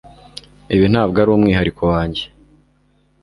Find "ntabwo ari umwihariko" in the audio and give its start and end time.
0.91-1.81